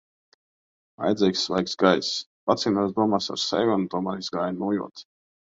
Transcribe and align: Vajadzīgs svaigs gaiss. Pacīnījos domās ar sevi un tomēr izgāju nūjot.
Vajadzīgs 1.01 1.43
svaigs 1.49 1.77
gaiss. 1.83 2.09
Pacīnījos 2.53 2.97
domās 2.97 3.29
ar 3.37 3.43
sevi 3.45 3.77
un 3.77 3.87
tomēr 3.95 4.25
izgāju 4.27 4.61
nūjot. 4.65 5.07